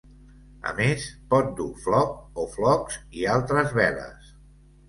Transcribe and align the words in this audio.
A 0.69 0.71
més 0.77 1.03
pot 1.33 1.51
dur 1.59 1.69
floc 1.85 2.41
o 2.45 2.47
flocs 2.57 2.99
i 3.21 3.29
altres 3.37 3.77
veles. 3.83 4.35